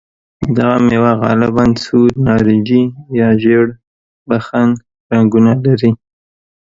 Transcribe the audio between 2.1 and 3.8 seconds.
نارنجي یا ژېړ